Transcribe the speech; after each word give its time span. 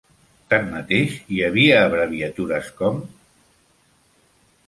Tanmateix, 0.53 1.17
hi 1.33 1.41
havia 1.49 1.75
abreviatures 1.89 2.73
com? 2.81 2.99